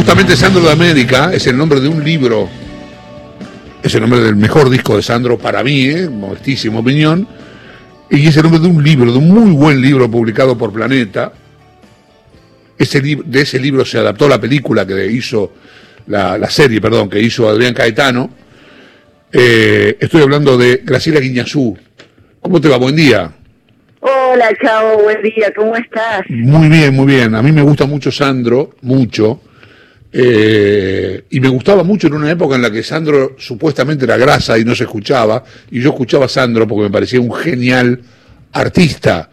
Justamente 0.00 0.34
Sandro 0.34 0.62
de 0.62 0.72
América 0.72 1.30
es 1.30 1.46
el 1.46 1.58
nombre 1.58 1.78
de 1.78 1.86
un 1.86 2.02
libro, 2.02 2.48
es 3.82 3.94
el 3.94 4.00
nombre 4.00 4.20
del 4.20 4.34
mejor 4.34 4.70
disco 4.70 4.96
de 4.96 5.02
Sandro 5.02 5.36
para 5.36 5.62
mí, 5.62 5.90
¿eh? 5.90 6.08
modestísima 6.08 6.78
opinión, 6.78 7.28
y 8.08 8.26
es 8.26 8.34
el 8.38 8.44
nombre 8.44 8.60
de 8.60 8.68
un 8.68 8.82
libro, 8.82 9.12
de 9.12 9.18
un 9.18 9.28
muy 9.28 9.50
buen 9.50 9.78
libro 9.78 10.10
publicado 10.10 10.56
por 10.56 10.72
Planeta. 10.72 11.34
Ese 12.78 13.02
de 13.02 13.40
ese 13.42 13.58
libro 13.60 13.84
se 13.84 13.98
adaptó 13.98 14.26
la 14.26 14.40
película 14.40 14.86
que 14.86 15.04
hizo, 15.04 15.52
la, 16.06 16.48
serie, 16.48 16.80
perdón, 16.80 17.10
que 17.10 17.20
hizo 17.20 17.46
Adrián 17.46 17.74
Caetano. 17.74 18.30
Eh, 19.30 19.98
estoy 20.00 20.22
hablando 20.22 20.56
de 20.56 20.80
Graciela 20.82 21.20
Guiñazú. 21.20 21.76
¿Cómo 22.40 22.58
te 22.58 22.68
va? 22.68 22.78
Buen 22.78 22.96
día. 22.96 23.30
Hola, 24.00 24.48
chao, 24.62 25.02
buen 25.02 25.22
día, 25.22 25.52
¿cómo 25.54 25.76
estás? 25.76 26.22
Muy 26.30 26.70
bien, 26.70 26.96
muy 26.96 27.04
bien. 27.04 27.34
A 27.34 27.42
mí 27.42 27.52
me 27.52 27.60
gusta 27.60 27.84
mucho 27.84 28.10
Sandro, 28.10 28.70
mucho. 28.80 29.42
Eh, 30.12 31.24
y 31.30 31.38
me 31.38 31.48
gustaba 31.48 31.84
mucho 31.84 32.08
en 32.08 32.14
una 32.14 32.30
época 32.30 32.56
en 32.56 32.62
la 32.62 32.70
que 32.70 32.82
Sandro 32.82 33.36
supuestamente 33.38 34.04
era 34.04 34.16
grasa 34.16 34.58
y 34.58 34.64
no 34.64 34.74
se 34.74 34.84
escuchaba, 34.84 35.44
y 35.70 35.80
yo 35.80 35.90
escuchaba 35.90 36.24
a 36.24 36.28
Sandro 36.28 36.66
porque 36.66 36.84
me 36.84 36.90
parecía 36.90 37.20
un 37.20 37.32
genial 37.32 38.00
artista. 38.52 39.30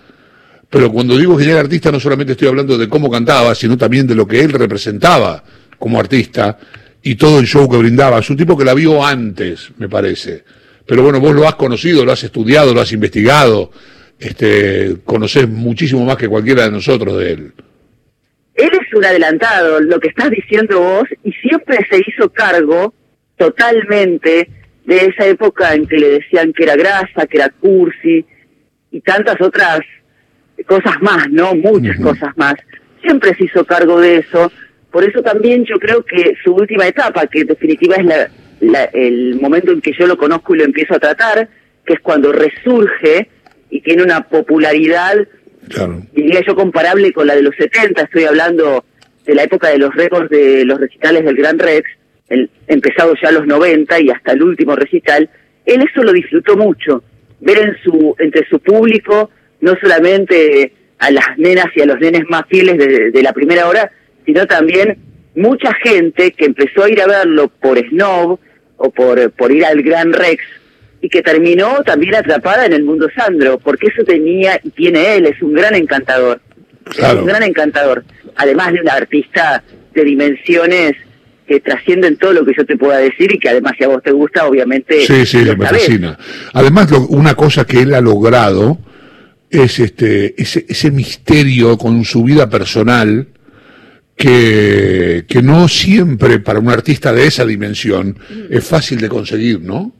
Pero 0.69 0.91
cuando 0.91 1.17
digo 1.17 1.37
genial 1.37 1.59
artista 1.59 1.91
no 1.91 1.99
solamente 1.99 2.33
estoy 2.33 2.49
hablando 2.49 2.77
de 2.77 2.89
cómo 2.89 3.09
cantaba, 3.09 3.55
sino 3.55 3.77
también 3.77 4.05
de 4.05 4.15
lo 4.15 4.27
que 4.27 4.41
él 4.41 4.51
representaba 4.51 5.43
como 5.79 5.99
artista 5.99 6.57
y 7.01 7.15
todo 7.15 7.39
el 7.39 7.47
show 7.47 7.69
que 7.69 7.77
brindaba. 7.77 8.19
Es 8.19 8.29
un 8.29 8.37
tipo 8.37 8.57
que 8.57 8.65
la 8.65 8.73
vio 8.73 9.03
antes, 9.03 9.71
me 9.77 9.87
parece. 9.87 10.43
Pero 10.85 11.03
bueno, 11.03 11.19
vos 11.19 11.33
lo 11.33 11.47
has 11.47 11.55
conocido, 11.55 12.05
lo 12.05 12.11
has 12.11 12.23
estudiado, 12.23 12.73
lo 12.73 12.81
has 12.81 12.91
investigado, 12.91 13.71
este, 14.19 14.97
conocés 15.05 15.47
muchísimo 15.47 16.05
más 16.05 16.17
que 16.17 16.27
cualquiera 16.27 16.63
de 16.63 16.71
nosotros 16.71 17.17
de 17.17 17.31
él 17.31 17.53
él 18.57 18.71
es 18.73 18.93
un 18.93 19.05
adelantado, 19.05 19.79
lo 19.79 19.99
que 19.99 20.09
estás 20.09 20.31
diciendo 20.31 20.79
vos, 20.79 21.05
y 21.23 21.31
siempre 21.33 21.77
se 21.89 22.01
hizo 22.05 22.29
cargo 22.33 22.93
totalmente 23.37 24.49
de 24.85 24.97
esa 24.97 25.27
época 25.27 25.75
en 25.75 25.85
que 25.85 25.97
le 25.97 26.09
decían 26.09 26.53
que 26.53 26.63
era 26.63 26.75
grasa, 26.75 27.27
que 27.29 27.37
era 27.37 27.49
cursi, 27.49 28.25
y 28.89 29.01
tantas 29.01 29.39
otras 29.41 29.81
cosas 30.65 30.99
más, 31.01 31.29
¿no? 31.29 31.53
Muchas 31.53 31.97
cosas 31.99 32.35
más. 32.35 32.55
Siempre 33.03 33.35
se 33.35 33.45
hizo 33.45 33.63
cargo 33.63 33.99
de 33.99 34.17
eso. 34.17 34.51
Por 34.91 35.03
eso 35.03 35.21
también 35.21 35.65
yo 35.65 35.77
creo 35.77 36.03
que 36.03 36.33
su 36.43 36.53
última 36.55 36.87
etapa, 36.87 37.27
que 37.27 37.41
en 37.41 37.47
definitiva 37.47 37.97
es 37.97 38.05
la, 38.61 38.85
el 38.85 39.39
momento 39.39 39.71
en 39.71 39.81
que 39.81 39.93
yo 39.93 40.07
lo 40.07 40.17
conozco 40.17 40.55
y 40.55 40.59
lo 40.59 40.63
empiezo 40.65 40.95
a 40.95 40.99
tratar, 40.99 41.47
que 41.85 41.93
es 41.93 41.99
cuando 41.99 42.31
resurge 42.31 43.29
y 43.69 43.81
tiene 43.81 44.01
una 44.01 44.27
popularidad 44.27 45.15
diría 46.13 46.41
yo 46.45 46.55
comparable 46.55 47.13
con 47.13 47.27
la 47.27 47.35
de 47.35 47.41
los 47.41 47.55
70, 47.55 48.01
estoy 48.01 48.25
hablando 48.25 48.85
de 49.25 49.35
la 49.35 49.43
época 49.43 49.69
de 49.69 49.77
los 49.77 49.93
récords 49.93 50.29
de 50.29 50.65
los 50.65 50.79
recitales 50.79 51.25
del 51.25 51.35
Gran 51.35 51.59
Rex, 51.59 51.89
el, 52.29 52.49
empezado 52.67 53.13
ya 53.21 53.29
a 53.29 53.33
los 53.33 53.45
90 53.45 53.99
y 54.01 54.09
hasta 54.09 54.33
el 54.33 54.43
último 54.43 54.75
recital, 54.75 55.29
él 55.65 55.85
eso 55.89 56.03
lo 56.03 56.13
disfrutó 56.13 56.55
mucho, 56.55 57.03
ver 57.39 57.59
en 57.59 57.77
su, 57.83 58.15
entre 58.19 58.47
su 58.47 58.59
público 58.59 59.29
no 59.59 59.75
solamente 59.81 60.71
a 60.99 61.11
las 61.11 61.37
nenas 61.37 61.67
y 61.75 61.81
a 61.81 61.85
los 61.85 61.99
nenes 61.99 62.23
más 62.29 62.43
fieles 62.47 62.77
de, 62.77 63.11
de 63.11 63.21
la 63.21 63.33
primera 63.33 63.67
hora, 63.67 63.91
sino 64.25 64.45
también 64.45 64.97
mucha 65.35 65.73
gente 65.83 66.31
que 66.31 66.45
empezó 66.45 66.83
a 66.83 66.89
ir 66.89 67.01
a 67.01 67.07
verlo 67.07 67.49
por 67.49 67.77
snob 67.89 68.39
o 68.77 68.89
por, 68.91 69.31
por 69.31 69.51
ir 69.51 69.65
al 69.65 69.81
Gran 69.81 70.13
Rex 70.13 70.43
y 71.01 71.09
que 71.09 71.21
terminó 71.21 71.83
también 71.83 72.15
atrapada 72.15 72.65
en 72.65 72.73
el 72.73 72.83
mundo 72.83 73.07
Sandro, 73.15 73.59
porque 73.59 73.87
eso 73.87 74.03
tenía 74.03 74.59
y 74.63 74.69
tiene 74.71 75.15
él, 75.15 75.27
es 75.27 75.41
un 75.41 75.53
gran 75.53 75.75
encantador. 75.75 76.41
Es 76.89 77.13
un 77.13 77.25
gran 77.25 77.43
encantador, 77.43 78.03
además 78.35 78.73
de 78.73 78.81
un 78.81 78.89
artista 78.89 79.63
de 79.93 80.03
dimensiones 80.03 80.93
que 81.47 81.59
trascienden 81.59 82.17
todo 82.17 82.33
lo 82.33 82.45
que 82.45 82.53
yo 82.57 82.65
te 82.65 82.77
pueda 82.77 82.97
decir 82.97 83.33
y 83.33 83.39
que 83.39 83.49
además 83.49 83.73
si 83.77 83.83
a 83.83 83.87
vos 83.87 84.03
te 84.03 84.11
gusta, 84.11 84.45
obviamente... 84.47 85.05
Sí, 85.05 85.25
sí, 85.25 85.37
me 85.37 85.55
fascina. 85.65 86.17
Además, 86.53 86.91
una 87.09 87.35
cosa 87.35 87.65
que 87.65 87.81
él 87.81 87.93
ha 87.93 88.01
logrado 88.01 88.77
es 89.49 89.79
este 89.79 90.41
ese, 90.41 90.65
ese 90.67 90.91
misterio 90.91 91.77
con 91.77 92.03
su 92.03 92.23
vida 92.23 92.49
personal 92.49 93.27
que, 94.15 95.25
que 95.27 95.41
no 95.41 95.69
siempre 95.69 96.39
para 96.39 96.59
un 96.59 96.69
artista 96.69 97.13
de 97.13 97.27
esa 97.27 97.45
dimensión 97.45 98.17
es 98.49 98.65
fácil 98.65 98.99
de 98.99 99.07
conseguir, 99.07 99.61
¿no? 99.61 99.93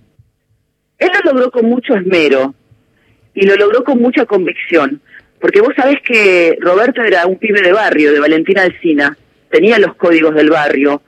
Él 0.99 1.09
lo 1.23 1.31
logró 1.31 1.51
con 1.51 1.65
mucho 1.65 1.95
esmero 1.95 2.53
y 3.33 3.45
lo 3.45 3.55
logró 3.55 3.83
con 3.83 3.99
mucha 3.99 4.25
convicción, 4.25 5.01
porque 5.39 5.61
vos 5.61 5.73
sabés 5.75 6.01
que 6.01 6.57
Roberto 6.59 7.03
era 7.03 7.27
un 7.27 7.37
pibe 7.37 7.61
de 7.61 7.71
barrio, 7.71 8.11
de 8.11 8.19
Valentina 8.19 8.63
Alcina, 8.63 9.15
tenía 9.49 9.77
los 9.77 9.95
códigos 9.95 10.33
del 10.33 10.49
barrio, 10.49 11.01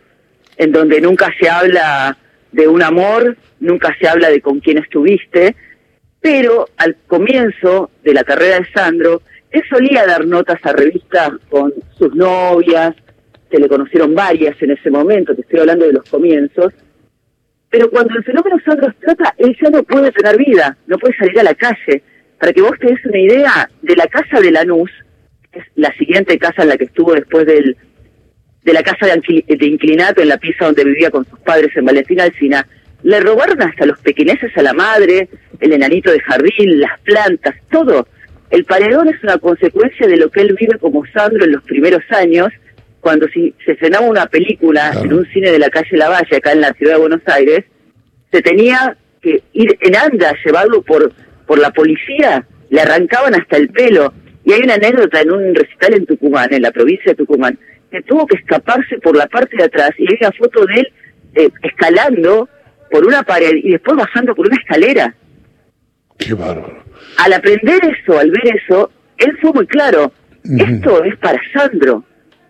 en 0.58 0.72
donde 0.72 1.02
nunca 1.02 1.34
se 1.40 1.50
habla 1.50 2.18
de 2.52 2.68
un 2.68 2.84
amor, 2.84 3.38
nunca 3.60 3.96
se 4.00 4.08
habla 4.08 4.30
de 4.30 4.42
con 4.42 4.60
quién 4.60 4.78
estuviste, 4.78 5.56
pero 6.22 6.68
al 6.78 6.98
comienzo 7.08 7.90
de 8.04 8.14
la 8.14 8.24
carrera 8.24 8.60
de 8.60 8.72
Sandro, 8.72 9.22
él 9.52 9.64
solía 9.70 10.06
dar 10.06 10.26
notas 10.28 10.60
a 10.64 10.74
revistas 10.74 11.32
con 11.50 11.74
sus 11.98 12.14
novias, 12.14 12.96
que 13.50 13.58
le 13.58 13.68
conocieron 13.68 14.14
varias 14.14 14.62
en 14.62 14.72
ese 14.72 14.92
momento, 14.92 15.34
te 15.34 15.42
estoy 15.42 15.62
hablando 15.62 15.86
de 15.86 15.94
los 15.94 16.04
comienzos, 16.04 16.74
pero 17.70 17.90
cuando 17.90 18.16
el 18.16 18.24
fenómeno 18.24 18.58
Sandro 18.66 18.88
explota, 18.88 19.34
él 19.38 19.56
ya 19.62 19.70
no 19.70 19.84
puede 19.84 20.12
tener 20.12 20.38
vida, 20.38 20.76
no 20.88 20.98
puede 20.98 21.16
salir 21.18 21.40
a 21.40 21.44
la 21.44 21.54
calle. 21.54 22.02
Para 22.40 22.54
que 22.54 22.62
vos 22.62 22.72
te 22.80 22.88
una 22.88 23.20
idea, 23.20 23.70
de 23.82 23.96
la 23.96 24.08
casa 24.08 24.40
de 24.40 24.52
Lanús, 24.52 24.92
que 25.52 25.60
es 25.60 25.66
la 25.76 25.94
siguiente 25.94 26.38
casa 26.40 26.64
en 26.64 26.70
la 26.70 26.78
que 26.78 26.86
estuvo 26.86 27.14
después 27.14 27.46
del, 27.46 27.78
de 28.64 28.74
la 28.74 28.82
casa 28.82 29.06
de, 29.06 29.44
de 29.48 29.66
inclinato, 29.66 30.22
en 30.22 30.30
la 30.30 30.38
pieza 30.38 30.66
donde 30.66 30.84
vivía 30.84 31.12
con 31.12 31.26
sus 31.26 31.40
padres 31.40 31.76
en 31.76 31.86
Valentina 31.86 32.24
Alcina, 32.24 32.66
le 33.04 33.20
robaron 33.20 33.62
hasta 33.62 33.86
los 33.86 34.00
pequineses 34.00 34.56
a 34.58 34.62
la 34.62 34.74
madre, 34.74 35.30
el 35.60 35.74
enanito 35.74 36.12
de 36.12 36.20
jardín, 36.22 36.80
las 36.80 37.00
plantas, 37.02 37.56
todo. 37.70 38.08
El 38.50 38.66
paredón 38.66 39.10
es 39.10 39.24
una 39.24 39.38
consecuencia 39.38 40.08
de 40.08 40.18
lo 40.18 40.30
que 40.30 40.42
él 40.42 40.56
vive 40.60 40.80
como 40.80 41.06
Sandro 41.08 41.46
en 41.46 41.52
los 41.52 41.64
primeros 41.64 42.04
años, 42.10 42.50
cuando 43.02 43.28
si, 43.30 43.54
se 43.66 43.74
estrenaba 43.74 44.06
una 44.06 44.26
película 44.28 44.92
en 45.04 45.14
un 45.14 45.26
cine 45.28 45.52
de 45.52 45.60
la 45.60 45.70
calle 45.70 45.98
Lavalle, 45.98 46.36
acá 46.36 46.52
en 46.52 46.62
la 46.62 46.74
ciudad 46.74 46.94
de 46.94 47.00
Buenos 47.00 47.22
Aires, 47.26 47.66
se 48.32 48.42
tenía 48.42 48.98
que 49.22 49.42
ir 49.54 49.78
en 49.82 49.96
anda, 49.96 50.34
llevado 50.44 50.82
por, 50.82 51.12
por 51.46 51.60
la 51.60 51.72
policía, 51.72 52.46
le 52.70 52.82
arrancaban 52.82 53.36
hasta 53.36 53.58
el 53.58 53.70
pelo. 53.70 54.14
Y 54.44 54.54
hay 54.54 54.62
una 54.62 54.76
anécdota 54.76 55.22
en 55.22 55.32
un 55.32 55.56
recital 55.56 55.94
en 55.94 56.06
Tucumán, 56.06 56.54
en 56.54 56.62
la 56.62 56.72
provincia 56.72 57.12
de 57.12 57.16
Tucumán, 57.16 57.58
que 57.92 58.02
tuvo 58.04 58.26
que 58.26 58.38
escaparse 58.38 58.98
por 59.00 59.16
la 59.16 59.28
parte 59.28 59.58
de 59.58 59.64
atrás 59.64 59.92
y 59.98 60.04
hay 60.04 60.18
una 60.22 60.32
foto 60.32 60.66
de 60.66 60.74
él 60.76 60.94
eh, 61.36 61.50
escalando 61.64 62.50
por 62.90 63.06
una 63.06 63.24
pared 63.24 63.52
y 63.56 63.72
después 63.72 63.98
bajando 63.98 64.36
por 64.36 64.48
una 64.48 64.58
escalera. 64.58 65.14
Qué 66.18 66.34
bárbaro. 66.34 66.84
Al 67.18 67.34
aprender 67.34 67.80
eso, 67.84 68.18
al 68.18 68.32
ver 68.32 68.56
eso, 68.56 68.92
él 69.18 69.38
fue 69.42 69.54
muy 69.54 69.68
claro, 69.68 70.12
esto 70.44 71.04
es 71.04 71.18
para 71.18 71.40
Sandro, 71.54 72.04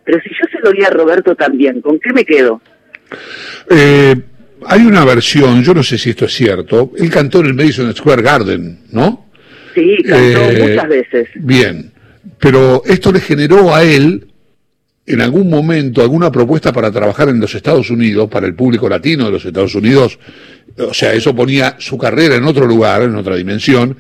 pero 0.10 0.24
si 0.24 0.30
yo 0.30 0.48
se 0.52 0.60
lo 0.64 0.72
di 0.72 0.84
a 0.84 0.90
Roberto 0.90 1.36
también, 1.36 1.82
¿con 1.82 2.00
qué 2.00 2.12
me 2.12 2.26
quedo? 2.26 2.60
Eh, 3.70 4.16
hay 4.66 4.82
una 4.82 5.06
versión, 5.06 5.64
yo 5.64 5.76
no 5.76 5.84
sé 5.84 6.00
si 6.00 6.10
esto 6.10 6.26
es 6.26 6.34
cierto, 6.34 6.94
él 6.98 7.12
cantó 7.12 7.42
en 7.42 7.46
el 7.46 7.54
Madison 7.54 7.94
Square 7.96 8.24
Garden, 8.24 8.80
¿no? 8.92 9.28
Sí, 9.76 9.98
cantó 10.04 10.50
eh, 10.50 10.68
muchas 10.68 10.90
veces. 10.90 11.30
Bien, 11.36 11.92
pero 12.40 12.82
esto 12.88 13.12
le 13.12 13.20
generó 13.20 13.76
a 13.76 13.84
él 13.84 14.26
en 15.06 15.22
algún 15.22 15.48
momento 15.48 16.02
alguna 16.02 16.32
propuesta 16.32 16.74
para 16.74 16.92
trabajar 16.92 17.30
en 17.30 17.40
los 17.40 17.54
Estados 17.54 17.92
Unidos, 17.92 18.30
para 18.32 18.48
el 18.48 18.56
público 18.56 18.90
latino 18.90 19.26
de 19.26 19.32
los 19.32 19.46
Estados 19.46 19.76
Unidos, 19.76 20.18
o 20.76 20.94
sea, 20.96 21.14
eso 21.14 21.36
ponía 21.36 21.76
su 21.78 22.00
carrera 22.00 22.36
en 22.36 22.46
otro 22.46 22.66
lugar, 22.66 23.04
en 23.04 23.16
otra 23.16 23.36
dimensión, 23.36 23.96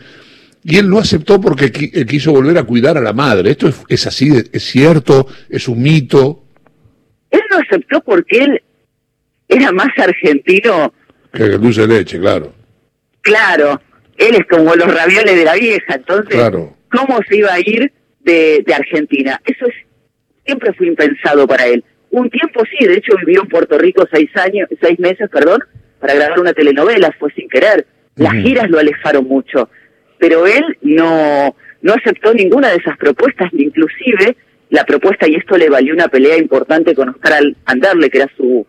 y 0.63 0.77
él 0.77 0.89
no 0.89 0.99
aceptó 0.99 1.39
porque 1.39 1.71
quiso 1.71 2.31
volver 2.31 2.57
a 2.57 2.63
cuidar 2.63 2.97
a 2.97 3.01
la 3.01 3.13
madre. 3.13 3.51
¿Esto 3.51 3.69
es, 3.87 4.07
así? 4.07 4.29
¿Es 4.51 4.63
cierto? 4.63 5.27
¿Es 5.49 5.67
un 5.67 5.81
mito? 5.81 6.43
Él 7.31 7.41
no 7.49 7.57
aceptó 7.57 8.01
porque 8.01 8.43
él 8.43 8.61
era 9.47 9.71
más 9.71 9.89
argentino. 9.97 10.93
Que 11.31 11.43
el 11.43 11.61
dulce 11.61 11.81
de 11.81 11.99
leche, 11.99 12.19
claro. 12.19 12.53
Claro, 13.21 13.81
él 14.17 14.35
es 14.35 14.45
como 14.47 14.75
los 14.75 14.93
ravioles 14.93 15.35
de 15.35 15.45
la 15.45 15.53
vieja, 15.53 15.95
entonces, 15.95 16.35
claro. 16.35 16.75
¿cómo 16.91 17.19
se 17.27 17.37
iba 17.37 17.53
a 17.53 17.59
ir 17.59 17.91
de, 18.21 18.63
de 18.65 18.73
Argentina? 18.73 19.39
Eso 19.45 19.65
es, 19.67 19.75
siempre 20.45 20.73
fue 20.73 20.87
impensado 20.87 21.47
para 21.47 21.67
él. 21.67 21.83
Un 22.11 22.29
tiempo 22.29 22.63
sí, 22.65 22.85
de 22.85 22.95
hecho 22.95 23.13
vivió 23.25 23.43
en 23.43 23.49
Puerto 23.49 23.77
Rico 23.77 24.07
seis 24.11 24.29
años, 24.35 24.67
seis 24.81 24.99
meses, 24.99 25.29
perdón, 25.29 25.63
para 25.99 26.15
grabar 26.15 26.39
una 26.39 26.53
telenovela, 26.53 27.13
fue 27.19 27.31
sin 27.33 27.47
querer. 27.47 27.85
Las 28.15 28.33
giras 28.33 28.69
lo 28.69 28.79
alejaron 28.79 29.25
mucho 29.25 29.69
pero 30.19 30.45
él 30.45 30.77
no, 30.81 31.55
no 31.81 31.93
aceptó 31.93 32.33
ninguna 32.33 32.69
de 32.69 32.77
esas 32.77 32.97
propuestas, 32.97 33.49
inclusive 33.53 34.35
la 34.69 34.83
propuesta, 34.83 35.27
y 35.27 35.35
esto 35.35 35.57
le 35.57 35.69
valió 35.69 35.93
una 35.93 36.09
pelea 36.09 36.37
importante 36.37 36.93
con 36.93 37.09
Oscar 37.09 37.41
Anderle, 37.65 38.09
que 38.09 38.19
era 38.19 38.31
su 38.37 38.67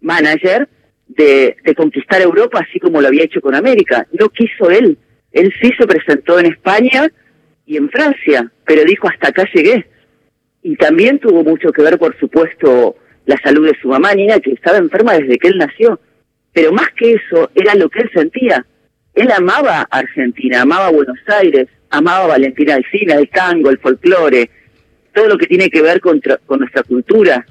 manager, 0.00 0.68
de, 1.08 1.56
de 1.64 1.74
conquistar 1.74 2.20
Europa, 2.20 2.60
así 2.60 2.78
como 2.78 3.00
lo 3.00 3.08
había 3.08 3.24
hecho 3.24 3.40
con 3.40 3.54
América. 3.54 4.06
No 4.12 4.28
quiso 4.28 4.70
él. 4.70 4.96
Él 5.32 5.52
sí 5.60 5.72
se 5.76 5.86
presentó 5.86 6.38
en 6.38 6.46
España 6.46 7.10
y 7.66 7.76
en 7.76 7.90
Francia, 7.90 8.52
pero 8.64 8.84
dijo 8.84 9.08
hasta 9.08 9.28
acá 9.28 9.44
llegué. 9.52 9.86
Y 10.62 10.76
también 10.76 11.18
tuvo 11.18 11.42
mucho 11.42 11.72
que 11.72 11.82
ver, 11.82 11.98
por 11.98 12.18
supuesto, 12.18 12.96
la 13.26 13.36
salud 13.42 13.66
de 13.66 13.78
su 13.80 13.88
mamá, 13.88 14.14
Nina, 14.14 14.38
que 14.40 14.52
estaba 14.52 14.78
enferma 14.78 15.14
desde 15.14 15.38
que 15.38 15.48
él 15.48 15.58
nació. 15.58 16.00
Pero 16.52 16.72
más 16.72 16.88
que 16.96 17.12
eso, 17.14 17.50
era 17.54 17.74
lo 17.74 17.88
que 17.90 18.00
él 18.00 18.10
sentía. 18.14 18.64
Él 19.14 19.30
amaba 19.30 19.86
Argentina, 19.90 20.62
amaba 20.62 20.90
Buenos 20.90 21.18
Aires, 21.26 21.68
amaba 21.90 22.26
Valentina 22.26 22.74
Alcina, 22.74 23.14
el 23.14 23.28
tango, 23.28 23.70
el 23.70 23.78
folclore, 23.78 24.50
todo 25.12 25.28
lo 25.28 25.38
que 25.38 25.46
tiene 25.46 25.70
que 25.70 25.82
ver 25.82 26.00
con, 26.00 26.20
con 26.46 26.58
nuestra 26.58 26.82
cultura. 26.82 27.46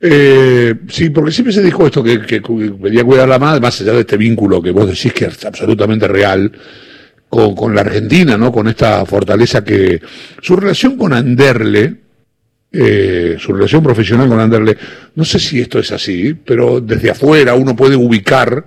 Eh, 0.00 0.74
sí, 0.88 1.10
porque 1.10 1.32
siempre 1.32 1.52
se 1.52 1.62
dijo 1.62 1.84
esto, 1.84 2.04
que, 2.04 2.20
que, 2.20 2.36
a 2.36 3.04
cuidar 3.04 3.28
la 3.28 3.38
madre, 3.40 3.60
más 3.60 3.80
allá 3.80 3.94
de 3.94 4.00
este 4.00 4.16
vínculo 4.16 4.62
que 4.62 4.70
vos 4.70 4.86
decís 4.86 5.12
que 5.12 5.24
es 5.24 5.44
absolutamente 5.44 6.06
real 6.06 6.52
con, 7.28 7.56
con 7.56 7.74
la 7.74 7.80
Argentina, 7.80 8.38
¿no? 8.38 8.52
Con 8.52 8.68
esta 8.68 9.04
fortaleza 9.04 9.64
que... 9.64 10.00
Su 10.40 10.54
relación 10.54 10.96
con 10.96 11.12
Anderle, 11.12 11.96
eh, 12.70 13.36
su 13.40 13.52
relación 13.52 13.82
profesional 13.82 14.28
con 14.28 14.38
Anderle, 14.38 14.76
no 15.16 15.24
sé 15.24 15.40
si 15.40 15.60
esto 15.60 15.80
es 15.80 15.90
así, 15.90 16.32
pero 16.34 16.80
desde 16.80 17.10
afuera 17.10 17.54
uno 17.54 17.74
puede 17.74 17.96
ubicar 17.96 18.64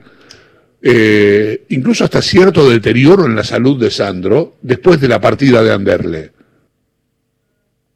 eh, 0.84 1.64
incluso 1.70 2.04
hasta 2.04 2.22
cierto 2.22 2.70
deterioro 2.70 3.26
en 3.26 3.36
la 3.36 3.44
salud 3.44 3.80
de 3.80 3.92
Sandro 3.92 4.56
después 4.62 5.00
de 5.00 5.08
la 5.08 5.22
partida 5.22 5.62
de 5.62 5.72
Anderle. 5.72 6.32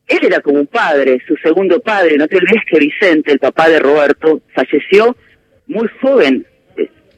Él 0.08 0.20
era 0.22 0.40
como 0.40 0.60
un 0.60 0.68
padre, 0.68 1.20
su 1.28 1.36
segundo 1.38 1.80
padre. 1.80 2.18
No 2.18 2.28
te 2.28 2.38
olvides 2.38 2.62
que 2.70 2.80
Vicente, 2.80 3.32
el 3.32 3.40
papá 3.40 3.70
de 3.70 3.80
Roberto, 3.80 4.42
falleció 4.54 5.18
muy 5.68 5.88
joven. 6.00 6.46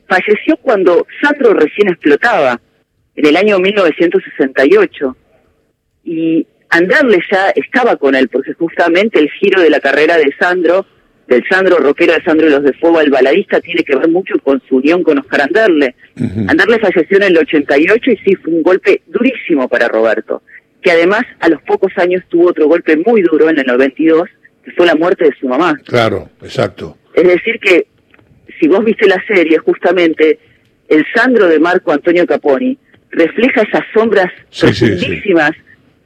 Falleció 0.08 0.56
cuando 0.62 1.06
Sandro 1.22 1.54
recién 1.54 1.90
explotaba, 1.90 2.62
en 3.16 3.26
el 3.26 3.36
año 3.36 3.60
1968. 3.60 5.18
Y 6.06 6.48
Anderle 6.70 7.20
ya 7.30 7.50
estaba 7.50 7.98
con 7.98 8.16
él, 8.16 8.30
porque 8.30 8.54
justamente 8.54 9.20
el 9.20 9.30
giro 9.32 9.62
de 9.62 9.70
la 9.70 9.82
carrera 9.82 10.18
de 10.18 10.34
Sandro 10.40 10.86
del 11.28 11.44
Sandro 11.50 11.78
Roquero 11.78 12.14
de 12.14 12.24
Sandro 12.24 12.48
y 12.48 12.52
los 12.52 12.64
de 12.64 12.74
Fuego 12.74 13.00
al 13.00 13.10
baladista 13.10 13.60
tiene 13.60 13.84
que 13.84 13.96
ver 13.96 14.08
mucho 14.10 14.36
con 14.44 14.62
su 14.68 14.78
unión 14.78 15.04
con 15.04 15.20
Oscar 15.20 15.42
Anderle. 15.42 15.96
Anderle 16.48 16.80
falleció 16.80 17.18
en 17.18 17.24
el 17.24 17.38
88 17.38 18.12
y 18.12 18.18
sí, 18.18 18.36
fue 18.36 18.54
un 18.54 18.64
golpe 18.64 19.02
durísimo 19.08 19.68
para 19.68 19.88
Roberto, 19.88 20.42
que 20.82 20.92
además 20.92 21.24
a 21.40 21.50
los 21.50 21.62
pocos 21.64 21.92
años 21.98 22.24
tuvo 22.30 22.50
otro 22.50 22.68
golpe 22.68 22.96
muy 22.98 23.22
duro 23.22 23.50
en 23.50 23.60
el 23.60 23.66
92, 23.66 24.30
que 24.64 24.72
fue 24.72 24.86
la 24.86 24.96
muerte 24.96 25.26
de 25.26 25.36
su 25.40 25.48
mamá. 25.48 25.78
Claro, 25.86 26.30
exacto. 26.42 26.98
Es 27.14 27.28
decir 27.28 27.60
que, 27.60 27.88
si 28.60 28.68
vos 28.68 28.84
viste 28.86 29.08
la 29.08 29.22
serie, 29.28 29.58
justamente, 29.58 30.40
el 30.88 31.06
Sandro 31.14 31.48
de 31.48 31.60
Marco 31.60 31.92
Antonio 31.92 32.26
Caponi 32.26 32.78
refleja 33.12 33.64
esas 33.64 33.84
sombras 33.94 34.32
profundísimas 34.60 35.52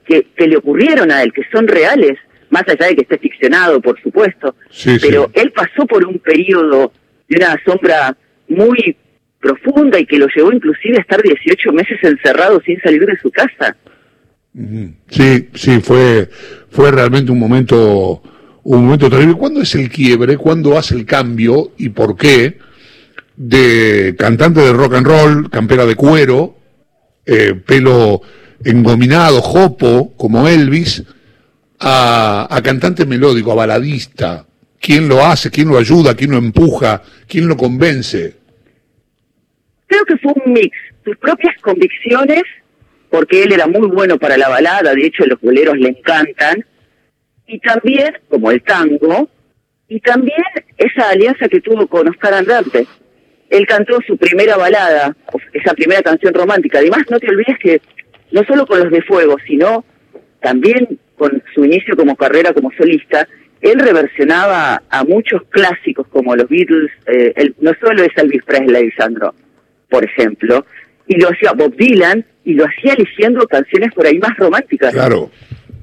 Que, 0.05 0.25
que 0.35 0.47
le 0.47 0.57
ocurrieron 0.57 1.11
a 1.11 1.21
él, 1.21 1.31
que 1.31 1.43
son 1.53 1.67
reales 1.67 2.17
más 2.51 2.63
allá 2.67 2.87
de 2.87 2.95
que 2.95 3.01
esté 3.01 3.17
ficcionado, 3.17 3.81
por 3.81 3.99
supuesto, 4.01 4.55
pero 5.01 5.31
él 5.33 5.51
pasó 5.51 5.87
por 5.87 6.05
un 6.05 6.19
periodo 6.19 6.91
de 7.27 7.37
una 7.37 7.59
sombra 7.65 8.15
muy 8.47 8.95
profunda 9.39 9.97
y 9.99 10.05
que 10.05 10.19
lo 10.19 10.27
llevó 10.27 10.51
inclusive 10.51 10.97
a 10.97 11.01
estar 11.01 11.21
18 11.21 11.71
meses 11.71 11.97
encerrado 12.03 12.61
sin 12.63 12.79
salir 12.81 13.05
de 13.05 13.17
su 13.17 13.31
casa. 13.31 13.75
Sí, 15.09 15.49
sí, 15.53 15.79
fue, 15.79 16.29
fue 16.69 16.91
realmente 16.91 17.31
un 17.31 17.39
momento, 17.39 18.21
un 18.63 18.83
momento 18.83 19.09
terrible. 19.09 19.35
¿Cuándo 19.35 19.61
es 19.61 19.73
el 19.75 19.89
quiebre? 19.89 20.37
¿Cuándo 20.37 20.77
hace 20.77 20.95
el 20.95 21.05
cambio? 21.05 21.71
¿Y 21.77 21.89
por 21.89 22.17
qué? 22.17 22.59
De 23.37 24.13
cantante 24.19 24.59
de 24.59 24.73
rock 24.73 24.95
and 24.95 25.07
roll, 25.07 25.49
campera 25.49 25.85
de 25.85 25.95
cuero, 25.95 26.57
eh, 27.25 27.55
pelo 27.65 28.21
engominado, 28.63 29.41
jopo, 29.41 30.13
como 30.17 30.47
Elvis, 30.47 31.03
a, 31.81 32.61
cantante 32.63 33.05
melódico, 33.05 33.51
a 33.51 33.55
baladista? 33.55 34.45
¿Quién 34.79 35.07
lo 35.07 35.23
hace? 35.23 35.49
¿Quién 35.49 35.67
lo 35.67 35.77
ayuda? 35.77 36.15
¿Quién 36.15 36.31
lo 36.31 36.37
empuja? 36.37 37.01
¿Quién 37.27 37.47
lo 37.47 37.57
convence? 37.57 38.35
Creo 39.87 40.05
que 40.05 40.17
fue 40.17 40.33
un 40.43 40.53
mix. 40.53 40.77
Sus 41.03 41.17
propias 41.17 41.55
convicciones, 41.61 42.43
porque 43.09 43.43
él 43.43 43.53
era 43.53 43.67
muy 43.67 43.87
bueno 43.87 44.17
para 44.17 44.37
la 44.37 44.49
balada, 44.49 44.93
de 44.93 45.05
hecho 45.05 45.25
los 45.25 45.41
boleros 45.41 45.77
le 45.77 45.89
encantan, 45.89 46.63
y 47.47 47.59
también, 47.59 48.13
como 48.29 48.51
el 48.51 48.61
tango, 48.63 49.29
y 49.87 49.99
también 49.99 50.41
esa 50.77 51.09
alianza 51.09 51.49
que 51.49 51.59
tuvo 51.59 51.87
con 51.87 52.07
Oscar 52.07 52.35
Andante. 52.35 52.87
Él 53.49 53.67
cantó 53.67 53.99
su 54.07 54.15
primera 54.15 54.55
balada, 54.55 55.15
esa 55.51 55.73
primera 55.73 56.01
canción 56.01 56.33
romántica. 56.33 56.79
Además, 56.79 57.01
no 57.09 57.19
te 57.19 57.27
olvides 57.27 57.57
que 57.59 57.81
no 58.31 58.43
solo 58.45 58.65
con 58.65 58.79
los 58.79 58.91
de 58.91 59.01
Fuego, 59.01 59.35
sino 59.45 59.83
también 60.41 60.97
su 61.53 61.65
inicio 61.65 61.95
como 61.95 62.15
carrera 62.15 62.53
como 62.53 62.71
solista, 62.71 63.27
él 63.61 63.79
reversionaba 63.79 64.81
a 64.89 65.03
muchos 65.03 65.43
clásicos 65.49 66.07
como 66.07 66.35
los 66.35 66.49
Beatles, 66.49 66.91
eh, 67.05 67.53
no 67.59 67.71
solo 67.79 68.03
es 68.03 68.09
Elvis 68.15 68.43
Presley, 68.43 68.91
Sandro, 68.91 69.35
por 69.89 70.03
ejemplo, 70.03 70.65
y 71.07 71.19
lo 71.19 71.29
hacía 71.29 71.51
Bob 71.53 71.75
Dylan, 71.75 72.25
y 72.43 72.53
lo 72.53 72.65
hacía 72.65 72.93
eligiendo 72.93 73.45
canciones 73.47 73.93
por 73.93 74.05
ahí 74.07 74.17
más 74.17 74.35
románticas. 74.37 74.93
Claro, 74.93 75.29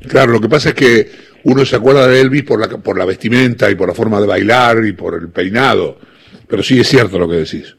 claro, 0.08 0.32
lo 0.32 0.40
que 0.40 0.48
pasa 0.48 0.70
es 0.70 0.74
que 0.74 1.08
uno 1.44 1.64
se 1.64 1.76
acuerda 1.76 2.06
de 2.06 2.20
Elvis 2.20 2.42
por 2.42 2.60
la, 2.60 2.68
por 2.78 2.98
la 2.98 3.04
vestimenta 3.04 3.70
y 3.70 3.74
por 3.74 3.88
la 3.88 3.94
forma 3.94 4.20
de 4.20 4.26
bailar 4.26 4.84
y 4.84 4.92
por 4.92 5.14
el 5.14 5.28
peinado, 5.28 5.98
pero 6.48 6.62
sí 6.62 6.80
es 6.80 6.88
cierto 6.88 7.18
lo 7.18 7.28
que 7.28 7.36
decís. 7.36 7.76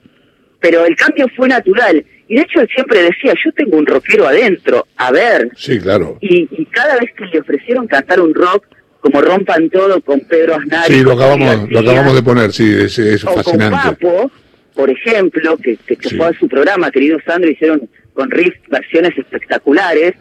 Pero 0.61 0.85
el 0.85 0.95
cambio 0.95 1.27
fue 1.35 1.47
natural 1.47 2.03
y 2.29 2.35
de 2.35 2.41
hecho 2.43 2.61
él 2.61 2.69
siempre 2.73 3.01
decía, 3.01 3.33
yo 3.43 3.51
tengo 3.53 3.77
un 3.77 3.87
rockero 3.87 4.27
adentro, 4.27 4.85
a 4.97 5.11
ver. 5.11 5.49
Sí, 5.55 5.79
claro. 5.79 6.19
Y, 6.21 6.45
cada 6.67 6.95
vez 6.97 7.11
que 7.17 7.25
le 7.25 7.39
ofrecieron 7.39 7.87
cantar 7.87 8.21
un 8.21 8.35
rock, 8.35 8.67
como 8.99 9.19
rompan 9.19 9.67
todo 9.71 9.99
con 10.01 10.19
Pedro 10.19 10.55
Aznar. 10.55 10.85
Sí, 10.85 11.01
lo 11.01 11.13
acabamos, 11.13 11.71
lo 11.71 11.79
acabamos 11.79 12.13
de 12.13 12.21
poner, 12.21 12.53
sí, 12.53 12.71
es, 12.71 12.99
es 12.99 13.25
o 13.25 13.33
fascinante. 13.33 13.79
Con 13.81 13.95
Papo, 13.95 14.31
por 14.75 14.91
ejemplo, 14.91 15.57
que, 15.57 15.77
que, 15.77 15.97
fue 16.15 16.27
a 16.27 16.33
su 16.33 16.47
programa, 16.47 16.91
querido 16.91 17.17
Sandro, 17.25 17.49
hicieron 17.49 17.89
con 18.13 18.29
Riff 18.29 18.53
versiones 18.67 19.17
espectaculares. 19.17 20.13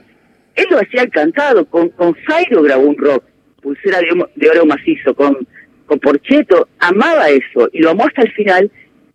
Él 0.54 0.66
lo 0.70 0.78
hacía 0.78 1.06
cantado, 1.08 1.66
con, 1.66 1.90
con 1.90 2.14
Jairo 2.14 2.62
grabó 2.62 2.84
un 2.84 2.96
rock, 2.96 3.22
pulsera 3.60 3.98
de, 3.98 4.24
de 4.34 4.48
oro 4.48 4.64
macizo, 4.64 5.14
con, 5.14 5.46
con 5.84 5.98
Porcheto, 5.98 6.68
amaba 6.78 7.28
eso 7.28 7.68
y 7.70 7.80
lo 7.80 7.90
amó 7.90 8.06
hasta 8.06 8.22
el 8.22 8.32
final 8.32 8.70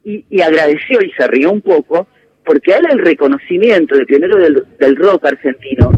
y, 0.05 0.23
y 0.29 0.41
agradeció 0.41 1.01
y 1.01 1.11
se 1.17 1.27
rió 1.27 1.51
un 1.51 1.61
poco 1.61 2.07
porque 2.45 2.73
a 2.73 2.77
él 2.77 2.87
el 2.91 2.99
reconocimiento 2.99 3.95
de 3.95 4.05
pionero 4.05 4.37
del, 4.37 4.95
rock 4.95 5.25
argentino 5.25 5.91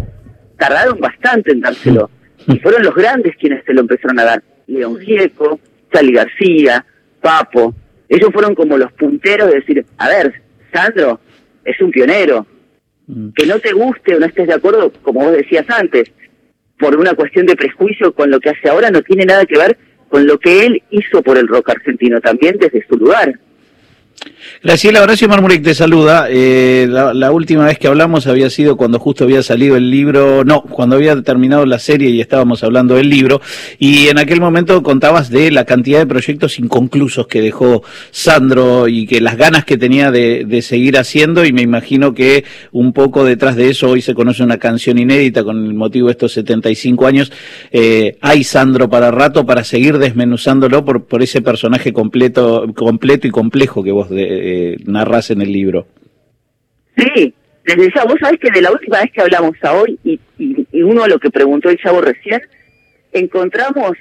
tardaron 0.58 1.00
bastante 1.00 1.52
en 1.52 1.62
dárselo. 1.62 2.10
Y 2.48 2.60
fueron 2.60 2.84
los 2.84 2.94
grandes 2.94 3.36
quienes 3.38 3.64
se 3.66 3.74
lo 3.74 3.82
empezaron 3.82 4.20
a 4.20 4.26
dar. 4.26 4.44
León 4.68 4.98
Gieco, 5.00 5.60
Charlie 5.92 6.14
García, 6.14 6.86
Papo. 7.22 7.74
Ellos 8.08 8.30
fueron 8.32 8.54
como 8.54 8.78
los 8.78 8.92
punteros 8.94 9.50
de 9.50 9.56
decir, 9.56 9.86
a 9.98 10.10
ver, 10.10 10.42
Sandro 10.72 11.20
es 11.64 11.80
un 11.82 11.92
pionero. 11.92 12.46
Mm. 13.08 13.30
Que 13.36 13.46
no 13.46 13.60
te 13.60 13.74
guste 13.74 14.16
o 14.16 14.20
no 14.20 14.26
estés 14.26 14.48
de 14.48 14.54
acuerdo, 14.54 14.92
como 15.02 15.22
vos 15.22 15.32
decías 15.32 15.66
antes, 15.70 16.12
por 16.78 16.98
una 16.98 17.14
cuestión 17.14 17.46
de 17.46 17.56
prejuicio 17.56 18.14
con 18.14 18.30
lo 18.30 18.40
que 18.40 18.50
hace 18.50 18.70
ahora, 18.70 18.92
no 18.92 19.02
tiene 19.02 19.26
nada 19.26 19.46
que 19.46 19.58
ver 19.58 19.78
con 20.10 20.28
lo 20.28 20.40
que 20.40 20.66
él 20.66 20.84
hizo 20.92 21.22
por 21.24 21.38
el 21.38 21.48
rock 21.48 21.70
argentino, 21.70 22.22
también 22.22 22.58
desde 22.60 22.86
su 22.88 22.96
lugar. 22.96 23.40
Graciela 24.64 25.04
Horacio 25.04 25.28
Marmurek 25.30 25.64
te 25.64 25.76
saluda. 25.76 26.28
Eh, 26.30 26.88
la, 26.90 27.32
última 27.32 27.66
vez 27.66 27.78
que 27.78 27.88
hablamos 27.88 28.26
había 28.26 28.50
sido 28.50 28.78
cuando 28.78 29.00
justo 29.00 29.24
había 29.24 29.44
salido 29.44 29.76
el 29.76 29.92
libro, 29.92 30.44
no, 30.44 30.62
cuando 30.64 30.96
había 30.96 31.22
terminado 31.22 31.66
la 31.66 31.78
serie 31.78 32.10
y 32.10 32.22
estábamos 32.22 32.64
hablando 32.64 32.96
del 32.96 33.10
libro. 33.10 33.42
Y 33.78 34.08
en 34.08 34.18
aquel 34.18 34.42
momento 34.42 34.82
contabas 34.82 35.30
de 35.30 35.52
la 35.52 35.66
cantidad 35.66 36.00
de 36.00 36.08
proyectos 36.08 36.58
inconclusos 36.58 37.28
que 37.28 37.42
dejó 37.42 37.84
Sandro 38.12 38.88
y 38.88 39.06
que 39.06 39.22
las 39.22 39.38
ganas 39.38 39.66
que 39.66 39.78
tenía 39.78 40.10
de, 40.10 40.62
seguir 40.62 40.98
haciendo. 40.98 41.46
Y 41.46 41.54
me 41.54 41.62
imagino 41.62 42.14
que 42.14 42.44
un 42.72 42.94
poco 42.94 43.24
detrás 43.24 43.56
de 43.56 43.70
eso 43.70 43.90
hoy 43.90 44.02
se 44.02 44.16
conoce 44.16 44.42
una 44.42 44.58
canción 44.58 44.98
inédita 44.98 45.44
con 45.44 45.64
el 45.64 45.74
motivo 45.76 46.08
de 46.08 46.14
estos 46.14 46.32
75 46.32 47.06
años. 47.06 47.32
Eh, 47.72 48.18
hay 48.22 48.44
Sandro 48.44 48.90
para 48.90 49.12
rato 49.12 49.46
para 49.46 49.64
seguir 49.64 50.00
desmenuzándolo 50.00 50.84
por, 50.84 51.06
por 51.06 51.22
ese 51.22 51.42
personaje 51.42 51.94
completo, 51.94 52.66
completo 52.74 53.28
y 53.28 53.32
complejo 53.32 53.84
que 53.84 53.92
vos 53.92 54.05
de, 54.10 54.78
narras 54.86 55.32
en 55.32 55.42
el 55.42 55.52
libro. 55.52 55.88
Sí, 56.98 57.34
desde 57.66 57.92
ya, 57.96 58.06
vos 58.06 58.18
sabés 58.20 58.40
que 58.40 58.52
de 58.52 58.62
la 58.62 58.72
última 58.72 59.02
vez 59.02 59.12
que 59.12 59.22
hablamos 59.22 59.56
a 59.64 59.74
hoy, 59.74 60.00
y, 60.04 60.20
y, 60.38 60.82
uno 60.82 61.08
lo 61.08 61.20
que 61.20 61.30
preguntó 61.30 61.70
el 61.70 61.78
chavo 61.78 62.02
recién, 62.02 62.42
encontramos, 63.12 63.98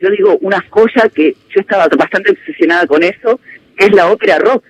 yo 0.00 0.10
digo, 0.10 0.38
una 0.42 0.62
joya 0.70 1.08
que 1.14 1.34
yo 1.54 1.60
estaba 1.60 1.86
bastante 1.96 2.32
obsesionada 2.32 2.86
con 2.86 3.02
eso, 3.02 3.40
que 3.76 3.86
es 3.86 3.92
la 3.92 4.10
ópera 4.10 4.38
rock, 4.38 4.64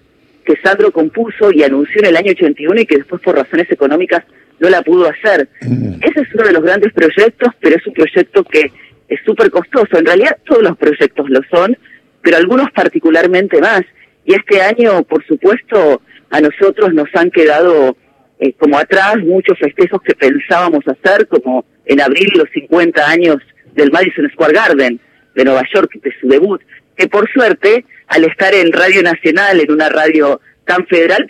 que 0.45 0.57
Sandro 0.63 0.93
compuso 0.93 1.51
y 1.53 1.63
anunció 1.65 2.01
en 2.01 2.07
el 2.07 2.17
año 2.17 2.31
81 2.33 2.81
y 2.81 2.87
que 2.87 2.99
después 2.99 3.21
por 3.21 3.37
razones 3.37 3.71
económicas 3.71 4.25
no 4.59 4.71
la 4.71 4.83
pudo 4.83 5.09
hacer. 5.09 5.49
Mm. 5.63 5.95
Ese 6.03 6.21
es 6.21 6.35
uno 6.35 6.45
de 6.45 6.53
los 6.53 6.63
grandes 6.63 6.93
proyectos, 6.93 7.53
pero 7.61 7.77
es 7.77 7.87
un 7.87 7.93
proyecto 7.93 8.45
que 8.45 8.71
es 9.09 9.21
súper 9.25 9.51
costoso. 9.51 9.99
En 9.99 10.07
realidad 10.07 10.39
todos 10.45 10.63
los 10.63 10.77
proyectos 10.77 11.29
lo 11.29 11.41
son, 11.51 11.77
pero 12.23 12.37
algunos 12.37 12.71
particularmente 12.71 13.61
más. 13.61 13.83
Y 14.27 14.35
este 14.35 14.61
año, 14.61 15.03
por 15.05 15.25
supuesto, 15.25 16.03
a 16.31 16.41
nosotros 16.41 16.93
nos 16.93 17.09
han 17.15 17.31
quedado 17.31 17.97
eh, 18.41 18.53
como 18.55 18.79
atrás 18.79 19.17
muchos 19.19 19.59
festejos 19.59 20.03
que 20.03 20.15
pensábamos 20.15 20.85
hacer, 20.87 21.29
como 21.29 21.65
en 21.87 22.01
abril 22.01 22.29
los 22.35 22.51
50 22.53 23.09
años 23.09 23.37
del 23.75 23.91
Madison 23.91 24.29
Square 24.33 24.53
Garden. 24.53 25.01
de 25.37 25.45
Nueva 25.45 25.63
York, 25.73 25.93
de 26.03 26.13
su 26.19 26.29
debut, 26.29 26.63
que 26.97 27.09
por 27.09 27.31
suerte, 27.31 27.85
al 28.09 28.25
estar 28.25 28.55
en 28.55 28.73
Radio 28.73 29.03
Nacional, 29.03 29.61
en 29.61 29.71
una 29.71 29.91
radio 29.91 30.41
tan 30.65 30.87
federal, 30.87 31.29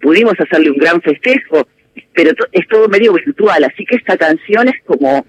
pudimos 0.00 0.34
hacerle 0.38 0.70
un 0.70 0.78
gran 0.78 1.02
festejo, 1.02 1.66
pero 2.14 2.30
es 2.52 2.68
todo 2.68 2.88
medio 2.88 3.12
virtual, 3.12 3.64
así 3.64 3.84
que 3.84 3.96
esta 3.96 4.16
canción 4.16 4.68
es 4.68 4.76
como, 4.86 5.26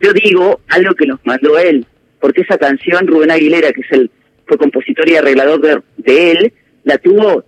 yo 0.00 0.12
digo, 0.12 0.60
algo 0.68 0.94
que 0.94 1.06
nos 1.06 1.18
mandó 1.24 1.58
él, 1.58 1.84
porque 2.20 2.42
esa 2.42 2.56
canción, 2.56 3.06
Rubén 3.06 3.32
Aguilera, 3.32 3.72
que 3.72 3.80
es 3.80 3.90
el 3.90 4.10
fue 4.46 4.58
compositor 4.58 5.08
y 5.08 5.16
arreglador 5.16 5.84
de, 5.96 6.32
él, 6.32 6.52
la 6.84 6.98
tuvo 6.98 7.44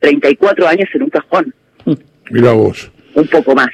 34 0.00 0.66
años 0.68 0.88
en 0.94 1.02
un 1.02 1.10
cajón. 1.10 1.54
Mira 2.30 2.52
vos. 2.52 2.90
Un 3.14 3.26
poco 3.28 3.54
más. 3.54 3.70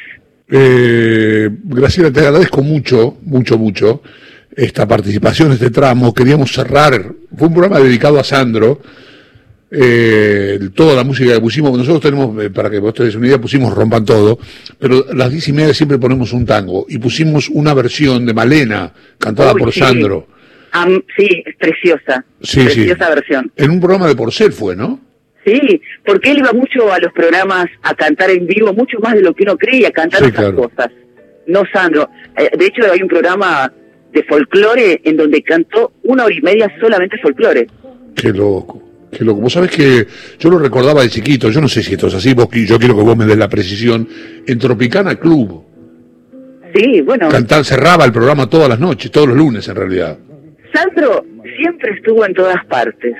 Eh, 0.48 1.48
Graciela, 1.64 2.10
te 2.12 2.20
agradezco 2.20 2.62
mucho, 2.62 3.16
mucho, 3.22 3.56
mucho 3.56 4.02
esta 4.54 4.86
participación, 4.86 5.52
este 5.52 5.70
tramo. 5.70 6.12
Queríamos 6.12 6.52
cerrar, 6.52 7.12
fue 7.36 7.48
un 7.48 7.54
programa 7.54 7.80
dedicado 7.80 8.18
a 8.18 8.24
Sandro. 8.24 8.80
Eh, 9.72 10.58
toda 10.74 10.96
la 10.96 11.04
música 11.04 11.32
que 11.32 11.40
pusimos, 11.40 11.76
nosotros 11.78 12.00
tenemos, 12.00 12.42
eh, 12.42 12.50
para 12.50 12.68
que 12.68 12.80
vos 12.80 12.92
te 12.92 13.04
des 13.04 13.14
una 13.14 13.28
idea, 13.28 13.40
pusimos 13.40 13.72
Rompan 13.72 14.04
Todo, 14.04 14.36
pero 14.76 15.04
a 15.08 15.14
las 15.14 15.30
diez 15.30 15.46
y 15.46 15.52
media 15.52 15.72
siempre 15.72 15.96
ponemos 15.96 16.32
un 16.32 16.44
tango 16.44 16.86
y 16.88 16.98
pusimos 16.98 17.48
una 17.48 17.72
versión 17.72 18.26
de 18.26 18.34
Malena, 18.34 18.92
cantada 19.16 19.54
por 19.54 19.72
Sandro. 19.72 20.26
Sí, 21.16 21.42
es 21.44 21.56
preciosa. 21.56 22.24
Sí, 22.42 22.64
preciosa 22.64 23.10
versión. 23.10 23.52
En 23.56 23.70
un 23.70 23.80
programa 23.80 24.06
de 24.08 24.16
Porcel 24.16 24.52
fue, 24.52 24.76
¿no? 24.76 25.00
Sí, 25.44 25.80
porque 26.04 26.32
él 26.32 26.38
iba 26.38 26.52
mucho 26.52 26.92
a 26.92 26.98
los 26.98 27.12
programas 27.12 27.66
a 27.82 27.94
cantar 27.94 28.30
en 28.30 28.46
vivo, 28.46 28.72
mucho 28.74 28.98
más 29.00 29.14
de 29.14 29.22
lo 29.22 29.34
que 29.34 29.44
uno 29.44 29.56
creía, 29.56 29.88
a 29.88 29.92
cantar 29.92 30.22
esas 30.22 30.52
cosas. 30.52 30.90
No, 31.46 31.62
Sandro. 31.72 32.08
Eh, 32.36 32.50
de 32.56 32.66
hecho, 32.66 32.82
hay 32.90 33.02
un 33.02 33.08
programa 33.08 33.72
de 34.12 34.22
folclore 34.24 35.00
en 35.04 35.16
donde 35.16 35.42
cantó 35.42 35.92
una 36.04 36.24
hora 36.24 36.34
y 36.34 36.42
media 36.42 36.70
solamente 36.80 37.16
folclore. 37.18 37.66
Qué 38.14 38.32
loco. 38.32 38.82
Qué 39.10 39.24
loco. 39.24 39.40
Vos 39.40 39.52
sabés 39.52 39.70
que 39.70 40.06
yo 40.38 40.50
lo 40.50 40.58
recordaba 40.58 41.02
de 41.02 41.08
chiquito, 41.08 41.50
yo 41.50 41.60
no 41.60 41.68
sé 41.68 41.82
si 41.82 41.94
esto 41.94 42.06
es 42.06 42.14
así, 42.14 42.32
vos, 42.34 42.48
yo 42.52 42.78
quiero 42.78 42.96
que 42.96 43.02
vos 43.02 43.16
me 43.16 43.26
des 43.26 43.36
la 43.36 43.48
precisión, 43.48 44.08
en 44.46 44.58
Tropicana 44.58 45.16
Club. 45.16 45.64
Sí, 46.74 47.00
bueno. 47.00 47.28
Cantar, 47.28 47.64
cerraba 47.64 48.04
el 48.04 48.12
programa 48.12 48.48
todas 48.48 48.68
las 48.68 48.78
noches, 48.78 49.10
todos 49.10 49.28
los 49.28 49.36
lunes 49.36 49.66
en 49.66 49.74
realidad. 49.74 50.18
Sandro 50.72 51.24
siempre 51.56 51.92
estuvo 51.92 52.24
en 52.24 52.34
todas 52.34 52.64
partes 52.66 53.14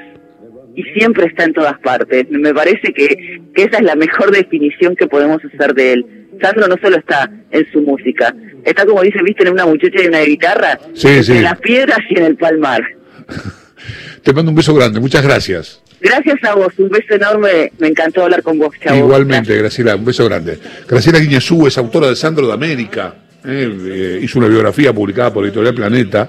y 0.74 0.82
siempre 0.98 1.26
está 1.26 1.44
en 1.44 1.52
todas 1.52 1.78
partes. 1.80 2.26
Me 2.30 2.54
parece 2.54 2.92
que, 2.92 3.40
esa 3.54 3.78
es 3.78 3.82
la 3.82 3.96
mejor 3.96 4.30
definición 4.30 4.94
que 4.96 5.06
podemos 5.06 5.40
hacer 5.44 5.74
de 5.74 5.92
él. 5.94 6.06
Sandro 6.40 6.68
no 6.68 6.76
solo 6.82 6.96
está 6.96 7.30
en 7.50 7.70
su 7.70 7.80
música, 7.82 8.34
está 8.64 8.86
como 8.86 9.02
dice, 9.02 9.18
viste, 9.22 9.42
en 9.42 9.52
una 9.52 9.66
muchacha 9.66 10.02
y 10.02 10.06
una 10.06 10.20
guitarra, 10.20 10.78
en 11.02 11.42
las 11.42 11.58
piedras 11.60 11.98
y 12.08 12.18
en 12.18 12.24
el 12.24 12.36
palmar. 12.36 12.82
Te 14.22 14.32
mando 14.32 14.50
un 14.50 14.56
beso 14.56 14.74
grande, 14.74 15.00
muchas 15.00 15.22
gracias. 15.22 15.82
Gracias 16.00 16.42
a 16.44 16.54
vos, 16.54 16.72
un 16.78 16.88
beso 16.88 17.14
enorme, 17.14 17.72
me 17.78 17.88
encantó 17.88 18.22
hablar 18.22 18.42
con 18.42 18.58
vos, 18.58 18.70
chavo. 18.82 18.98
Igualmente, 18.98 19.54
Graciela, 19.56 19.96
un 19.96 20.04
beso 20.04 20.24
grande. 20.24 20.58
Graciela 20.88 21.18
Guiñazú 21.18 21.66
es 21.66 21.76
autora 21.76 22.08
de 22.08 22.16
Sandro 22.16 22.46
de 22.46 22.54
América, 22.54 23.16
eh, 23.44 23.74
eh, 23.86 24.20
hizo 24.22 24.38
una 24.38 24.48
biografía 24.48 24.92
publicada 24.92 25.32
por 25.32 25.44
Editorial 25.44 25.74
Planeta. 25.74 26.18